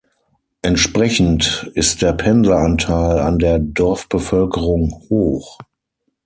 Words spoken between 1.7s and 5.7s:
ist der Pendler-Anteil an der Dorfbevölkerung hoch.